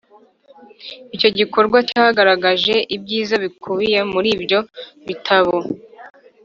icyo 1.15 1.29
gikorwa 1.37 1.77
cyagaragaje 1.89 2.75
ibyiza 2.95 3.35
bikubiye 3.43 3.99
muri 4.11 4.29
ibyo 4.37 4.59
bitabo 5.07 5.55